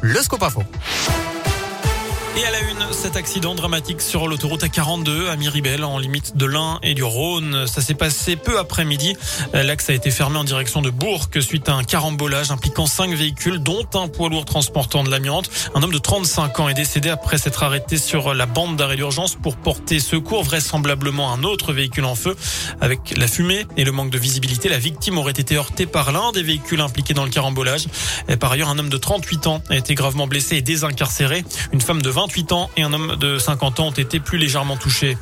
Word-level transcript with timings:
le 0.00 0.22
scope 0.22 0.44
info. 0.44 0.62
Et 2.38 2.44
à 2.44 2.52
la 2.52 2.60
une, 2.60 2.92
cet 2.92 3.16
accident 3.16 3.56
dramatique 3.56 4.00
sur 4.00 4.28
l'autoroute 4.28 4.62
A42 4.62 5.28
à 5.28 5.34
Miribel 5.34 5.82
en 5.82 5.98
limite 5.98 6.36
de 6.36 6.46
l'Ain 6.46 6.78
et 6.84 6.94
du 6.94 7.02
Rhône. 7.02 7.66
Ça 7.66 7.80
s'est 7.80 7.94
passé 7.94 8.36
peu 8.36 8.60
après-midi. 8.60 9.16
L'axe 9.52 9.90
a 9.90 9.92
été 9.92 10.12
fermé 10.12 10.38
en 10.38 10.44
direction 10.44 10.80
de 10.80 10.90
Bourg 10.90 11.30
suite 11.40 11.68
à 11.68 11.74
un 11.74 11.82
carambolage 11.82 12.52
impliquant 12.52 12.86
cinq 12.86 13.12
véhicules 13.12 13.58
dont 13.58 13.84
un 13.94 14.06
poids 14.06 14.28
lourd 14.28 14.44
transportant 14.44 15.02
de 15.02 15.10
l'amiante. 15.10 15.50
Un 15.74 15.82
homme 15.82 15.90
de 15.90 15.98
35 15.98 16.60
ans 16.60 16.68
est 16.68 16.74
décédé 16.74 17.08
après 17.08 17.38
s'être 17.38 17.64
arrêté 17.64 17.96
sur 17.96 18.32
la 18.34 18.46
bande 18.46 18.76
d'arrêt 18.76 18.94
d'urgence 18.94 19.34
pour 19.34 19.56
porter 19.56 19.98
secours, 19.98 20.44
vraisemblablement 20.44 21.32
un 21.32 21.42
autre 21.42 21.72
véhicule 21.72 22.04
en 22.04 22.14
feu. 22.14 22.36
Avec 22.80 23.16
la 23.16 23.26
fumée 23.26 23.66
et 23.76 23.82
le 23.82 23.90
manque 23.90 24.10
de 24.10 24.18
visibilité, 24.18 24.68
la 24.68 24.78
victime 24.78 25.18
aurait 25.18 25.32
été 25.32 25.56
heurtée 25.56 25.86
par 25.86 26.12
l'un 26.12 26.30
des 26.30 26.44
véhicules 26.44 26.80
impliqués 26.80 27.14
dans 27.14 27.24
le 27.24 27.30
carambolage. 27.30 27.86
Et 28.28 28.36
par 28.36 28.52
ailleurs, 28.52 28.68
un 28.68 28.78
homme 28.78 28.90
de 28.90 28.98
38 28.98 29.48
ans 29.48 29.60
a 29.70 29.76
été 29.76 29.96
gravement 29.96 30.28
blessé 30.28 30.56
et 30.56 30.62
désincarcéré. 30.62 31.44
Une 31.72 31.80
femme 31.80 32.00
de 32.00 32.10
20 32.10 32.27
28 32.28 32.52
ans 32.52 32.70
et 32.76 32.82
un 32.82 32.92
homme 32.92 33.16
de 33.16 33.38
50 33.38 33.80
ans 33.80 33.86
ont 33.86 33.90
été 33.90 34.20
plus 34.20 34.36
légèrement 34.36 34.76
touchés. 34.76 35.16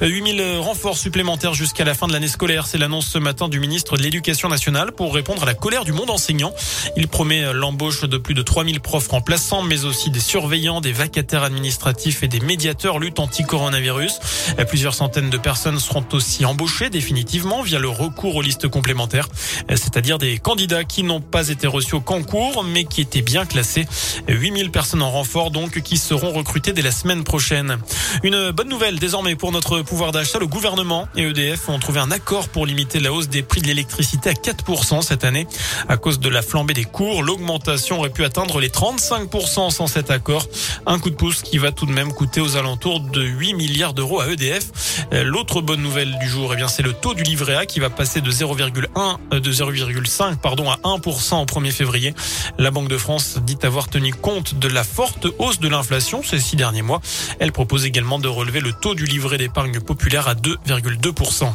8000 0.00 0.58
renforts 0.60 0.96
supplémentaires 0.96 1.54
jusqu'à 1.54 1.84
la 1.84 1.92
fin 1.92 2.06
de 2.06 2.12
l'année 2.12 2.28
scolaire. 2.28 2.68
C'est 2.68 2.78
l'annonce 2.78 3.06
ce 3.08 3.18
matin 3.18 3.48
du 3.48 3.58
ministre 3.58 3.96
de 3.96 4.02
l'Éducation 4.02 4.48
nationale 4.48 4.92
pour 4.92 5.12
répondre 5.12 5.42
à 5.42 5.46
la 5.46 5.54
colère 5.54 5.84
du 5.84 5.92
monde 5.92 6.08
enseignant. 6.08 6.52
Il 6.96 7.08
promet 7.08 7.52
l'embauche 7.52 8.02
de 8.02 8.16
plus 8.16 8.34
de 8.34 8.42
3000 8.42 8.78
profs 8.78 9.08
remplaçants, 9.08 9.62
mais 9.62 9.84
aussi 9.84 10.10
des 10.10 10.20
surveillants, 10.20 10.80
des 10.80 10.92
vacataires 10.92 11.42
administratifs 11.42 12.22
et 12.22 12.28
des 12.28 12.38
médiateurs 12.38 13.00
lutte 13.00 13.18
anti-coronavirus. 13.18 14.20
Plusieurs 14.68 14.94
centaines 14.94 15.30
de 15.30 15.38
personnes 15.38 15.80
seront 15.80 16.04
aussi 16.12 16.44
embauchées 16.44 16.90
définitivement 16.90 17.62
via 17.62 17.80
le 17.80 17.88
recours 17.88 18.36
aux 18.36 18.42
listes 18.42 18.68
complémentaires, 18.68 19.28
c'est-à-dire 19.68 20.18
des 20.18 20.38
candidats 20.38 20.84
qui 20.84 21.02
n'ont 21.02 21.20
pas 21.20 21.48
été 21.48 21.66
reçus 21.66 21.96
au 21.96 22.00
concours, 22.00 22.62
mais 22.62 22.84
qui 22.84 23.00
étaient 23.00 23.20
bien 23.20 23.46
classés. 23.46 23.88
8000 24.28 24.70
personnes 24.70 25.02
en 25.02 25.10
renfort 25.10 25.50
donc 25.50 25.80
qui 25.80 25.96
seront 25.96 26.32
recrutées 26.42 26.72
dès 26.72 26.82
la 26.82 26.90
semaine 26.90 27.22
prochaine. 27.22 27.78
Une 28.24 28.50
bonne 28.50 28.68
nouvelle 28.68 28.98
désormais 28.98 29.36
pour 29.36 29.52
notre 29.52 29.82
pouvoir 29.82 30.10
d'achat, 30.10 30.40
le 30.40 30.48
gouvernement 30.48 31.06
et 31.14 31.22
EDF 31.22 31.68
ont 31.68 31.78
trouvé 31.78 32.00
un 32.00 32.10
accord 32.10 32.48
pour 32.48 32.66
limiter 32.66 32.98
la 32.98 33.12
hausse 33.12 33.28
des 33.28 33.42
prix 33.42 33.62
de 33.62 33.68
l'électricité 33.68 34.30
à 34.30 34.32
4% 34.32 35.02
cette 35.02 35.22
année. 35.22 35.46
À 35.88 35.96
cause 35.96 36.18
de 36.18 36.28
la 36.28 36.42
flambée 36.42 36.74
des 36.74 36.84
cours, 36.84 37.22
l'augmentation 37.22 38.00
aurait 38.00 38.10
pu 38.10 38.24
atteindre 38.24 38.58
les 38.58 38.70
35% 38.70 39.70
sans 39.70 39.86
cet 39.86 40.10
accord. 40.10 40.44
Un 40.84 40.98
coup 40.98 41.10
de 41.10 41.14
pouce 41.14 41.42
qui 41.42 41.58
va 41.58 41.70
tout 41.70 41.86
de 41.86 41.92
même 41.92 42.12
coûter 42.12 42.40
aux 42.40 42.56
alentours 42.56 42.98
de 42.98 43.22
8 43.22 43.54
milliards 43.54 43.94
d'euros 43.94 44.20
à 44.20 44.28
EDF. 44.28 45.06
L'autre 45.12 45.60
bonne 45.60 45.80
nouvelle 45.80 46.18
du 46.18 46.28
jour, 46.28 46.50
eh 46.54 46.56
bien, 46.56 46.66
c'est 46.66 46.82
le 46.82 46.92
taux 46.92 47.14
du 47.14 47.22
livret 47.22 47.54
A 47.54 47.66
qui 47.66 47.78
va 47.78 47.88
passer 47.88 48.20
de 48.20 48.30
0,1, 48.32 49.18
euh, 49.32 49.40
de 49.40 49.52
0,5, 49.52 50.38
pardon, 50.38 50.68
à 50.70 50.76
1% 50.84 51.40
au 51.40 51.44
1er 51.44 51.70
février. 51.70 52.14
La 52.58 52.72
Banque 52.72 52.88
de 52.88 52.98
France 52.98 53.38
dit 53.44 53.58
avoir 53.62 53.88
tenu 53.88 54.12
compte 54.12 54.58
de 54.58 54.68
la 54.68 54.82
forte 54.82 55.26
hausse 55.38 55.60
de 55.60 55.68
l'inflation 55.68 56.22
ces 56.32 56.40
six 56.40 56.56
derniers 56.56 56.82
mois. 56.82 57.00
Elle 57.40 57.52
propose 57.52 57.84
également 57.84 58.18
de 58.18 58.28
relever 58.28 58.60
le 58.60 58.72
taux 58.72 58.94
du 58.94 59.04
livret 59.04 59.38
d'épargne 59.38 59.80
populaire 59.80 60.28
à 60.28 60.34
2,2%. 60.34 61.52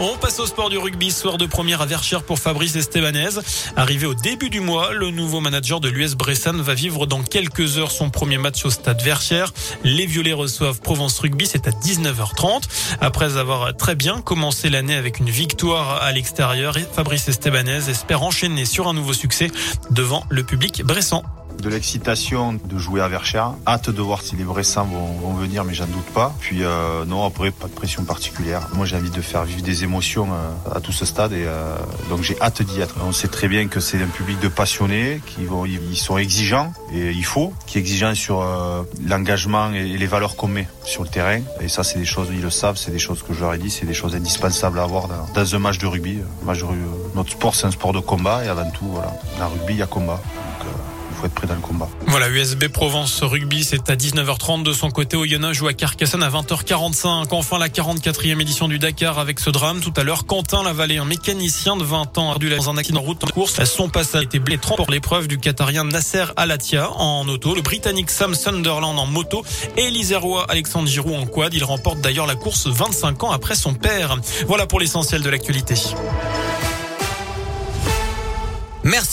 On 0.00 0.16
passe 0.16 0.38
au 0.38 0.46
sport 0.46 0.70
du 0.70 0.78
rugby, 0.78 1.10
soir 1.10 1.38
de 1.38 1.46
première 1.46 1.82
à 1.82 1.86
Verchères 1.86 2.22
pour 2.22 2.38
Fabrice 2.38 2.76
Estebanez. 2.76 3.40
Arrivé 3.74 4.06
au 4.06 4.14
début 4.14 4.48
du 4.48 4.60
mois, 4.60 4.92
le 4.92 5.10
nouveau 5.10 5.40
manager 5.40 5.80
de 5.80 5.88
l'US 5.88 6.14
Bressan 6.14 6.56
va 6.62 6.74
vivre 6.74 7.06
dans 7.06 7.22
quelques 7.22 7.78
heures 7.78 7.90
son 7.90 8.08
premier 8.08 8.38
match 8.38 8.64
au 8.64 8.70
stade 8.70 9.02
Verchères. 9.02 9.52
Les 9.82 10.06
Violets 10.06 10.32
reçoivent 10.32 10.80
Provence 10.80 11.18
Rugby, 11.18 11.46
c'est 11.46 11.66
à 11.66 11.72
19h30. 11.72 12.62
Après 13.00 13.36
avoir 13.38 13.76
très 13.76 13.96
bien 13.96 14.20
commencé 14.20 14.70
l'année 14.70 14.94
avec 14.94 15.18
une 15.18 15.30
victoire 15.30 16.00
à 16.00 16.12
l'extérieur, 16.12 16.76
Fabrice 16.92 17.28
Estebanez 17.28 17.90
espère 17.90 18.22
enchaîner 18.22 18.66
sur 18.66 18.86
un 18.86 18.94
nouveau 18.94 19.12
succès 19.12 19.50
devant 19.90 20.24
le 20.30 20.44
public 20.44 20.84
bressan 20.84 21.24
de 21.60 21.68
l'excitation 21.68 22.58
de 22.64 22.78
jouer 22.78 23.00
à 23.00 23.08
Verchères. 23.08 23.54
Hâte 23.66 23.90
de 23.90 24.02
voir 24.02 24.22
si 24.22 24.36
les 24.36 24.44
Bressans 24.44 24.84
vont, 24.84 25.12
vont 25.20 25.34
venir, 25.34 25.64
mais 25.64 25.74
j'en 25.74 25.86
doute 25.86 26.06
pas. 26.14 26.34
Puis 26.40 26.62
euh, 26.62 27.04
non, 27.04 27.24
après 27.24 27.50
pas 27.50 27.66
de 27.66 27.72
pression 27.72 28.04
particulière. 28.04 28.68
Moi, 28.74 28.86
j'ai 28.86 28.96
envie 28.96 29.10
de 29.10 29.20
faire 29.20 29.44
vivre 29.44 29.62
des 29.62 29.84
émotions 29.84 30.28
euh, 30.32 30.76
à 30.76 30.80
tout 30.80 30.92
ce 30.92 31.04
stade 31.04 31.32
et 31.32 31.44
euh, 31.46 31.76
donc 32.08 32.22
j'ai 32.22 32.40
hâte 32.40 32.62
d'y 32.62 32.80
être. 32.80 32.94
On 33.04 33.12
sait 33.12 33.28
très 33.28 33.48
bien 33.48 33.68
que 33.68 33.80
c'est 33.80 34.02
un 34.02 34.06
public 34.06 34.38
de 34.40 34.48
passionnés 34.48 35.20
qui 35.26 35.44
vont, 35.44 35.64
ils 35.64 35.96
sont 35.96 36.18
exigeants 36.18 36.72
et 36.92 37.10
il 37.10 37.24
faut, 37.24 37.52
qui 37.66 37.78
est 37.78 37.80
exigeant 37.80 38.14
sur 38.14 38.42
euh, 38.42 38.82
l'engagement 39.06 39.72
et 39.72 39.84
les 39.84 40.06
valeurs 40.06 40.36
qu'on 40.36 40.48
met 40.48 40.68
sur 40.84 41.02
le 41.02 41.08
terrain. 41.08 41.40
Et 41.60 41.68
ça, 41.68 41.82
c'est 41.82 41.98
des 41.98 42.04
choses, 42.04 42.28
ils 42.32 42.42
le 42.42 42.50
savent, 42.50 42.76
c'est 42.76 42.90
des 42.90 42.98
choses 42.98 43.22
que 43.22 43.34
je 43.34 43.40
leur 43.40 43.54
ai 43.54 43.58
dit, 43.58 43.70
c'est 43.70 43.86
des 43.86 43.94
choses 43.94 44.14
indispensables 44.14 44.78
à 44.78 44.84
avoir 44.84 45.08
dans, 45.08 45.26
dans 45.34 45.54
un 45.54 45.58
match 45.58 45.78
de 45.78 45.86
rugby. 45.86 46.18
De, 46.18 46.24
notre 47.14 47.30
sport, 47.30 47.54
c'est 47.54 47.66
un 47.66 47.70
sport 47.70 47.92
de 47.92 48.00
combat 48.00 48.44
et 48.44 48.48
avant 48.48 48.70
tout, 48.70 48.86
voilà, 48.86 49.12
dans 49.38 49.48
le 49.48 49.52
rugby, 49.52 49.74
il 49.74 49.78
y 49.78 49.82
a 49.82 49.86
combat. 49.86 50.20
Être 51.24 51.34
prêt 51.34 51.46
dans 51.46 51.54
le 51.54 51.60
combat. 51.60 51.88
Voilà, 52.06 52.28
USB 52.28 52.68
Provence 52.68 53.22
Rugby, 53.22 53.64
c'est 53.64 53.90
à 53.90 53.96
19h30 53.96 54.62
de 54.62 54.72
son 54.72 54.90
côté. 54.90 55.16
Oyonnax 55.16 55.56
joue 55.56 55.68
à 55.68 55.72
Carcassonne 55.72 56.22
à 56.22 56.30
20h45. 56.30 57.26
Enfin, 57.30 57.58
la 57.58 57.68
44e 57.68 58.40
édition 58.40 58.68
du 58.68 58.78
Dakar 58.78 59.18
avec 59.18 59.40
ce 59.40 59.50
drame. 59.50 59.80
Tout 59.80 59.92
à 59.96 60.04
l'heure, 60.04 60.26
Quentin 60.26 60.62
Lavallée, 60.62 60.98
un 60.98 61.04
mécanicien 61.04 61.76
de 61.76 61.84
20 61.84 62.18
ans, 62.18 62.32
a 62.32 62.38
dû 62.38 62.50
dans 62.50 62.70
un 62.70 62.76
accident 62.76 63.00
de 63.00 63.06
route 63.06 63.24
en 63.24 63.28
course. 63.28 63.62
Son 63.64 63.88
passage 63.88 64.20
a 64.20 64.24
été 64.24 64.38
blessé 64.38 64.58
pour 64.76 64.90
l'épreuve 64.90 65.28
du 65.28 65.38
Qatarien 65.38 65.84
Nasser 65.84 66.24
Alatia 66.36 66.90
en 66.92 67.28
auto, 67.28 67.54
le 67.54 67.62
Britannique 67.62 68.10
Sam 68.10 68.34
Sunderland 68.34 68.98
en 68.98 69.06
moto 69.06 69.44
et 69.76 69.90
l'Isérois 69.90 70.46
Alexandre 70.48 70.88
Giroud 70.88 71.14
en 71.14 71.26
quad. 71.26 71.54
Il 71.54 71.64
remporte 71.64 72.00
d'ailleurs 72.00 72.26
la 72.26 72.34
course 72.34 72.66
25 72.66 73.24
ans 73.24 73.30
après 73.30 73.54
son 73.54 73.74
père. 73.74 74.16
Voilà 74.46 74.66
pour 74.66 74.80
l'essentiel 74.80 75.22
de 75.22 75.30
l'actualité. 75.30 75.74
Merci. 78.84 79.06